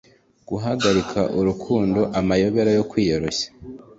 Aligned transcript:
guhagarika 0.49 1.19
urukundo, 1.39 1.99
amayobera 2.19 2.71
yo 2.77 2.83
kwiyoroshya 2.89 3.47